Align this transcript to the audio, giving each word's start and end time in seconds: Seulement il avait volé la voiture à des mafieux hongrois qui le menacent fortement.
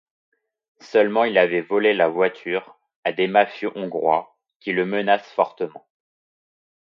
Seulement 0.79 1.25
il 1.25 1.37
avait 1.37 1.61
volé 1.61 1.93
la 1.93 2.07
voiture 2.07 2.75
à 3.03 3.11
des 3.13 3.27
mafieux 3.27 3.71
hongrois 3.77 4.35
qui 4.59 4.71
le 4.73 4.83
menacent 4.83 5.29
fortement. 5.33 5.85